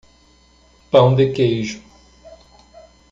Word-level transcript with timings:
Pão 0.89 1.13
de 1.15 1.31
queijo. 1.31 1.83